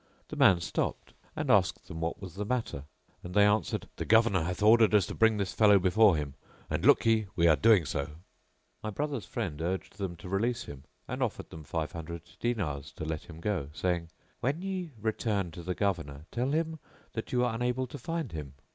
[0.29, 2.85] The man stopped, and asked them what was the matter,
[3.21, 6.33] and they answered, "The Governor hath ordered us to bring this fellow before him
[6.71, 8.09] and, look ye, we are doing so."
[8.81, 13.05] My brother's friend urged them to release him, and offered them five hundred dinars to
[13.05, 14.09] let him go, saying,
[14.39, 16.79] "When ye return to the Governor tell him
[17.13, 18.55] that you were unable to find him."